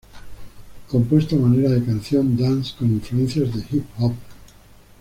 [0.87, 4.13] Compuesta a manera de canción "dance" con influencias de "hip hop".